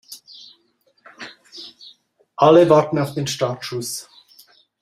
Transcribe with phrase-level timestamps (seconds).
[2.35, 4.09] Alle warten auf den Startschuss.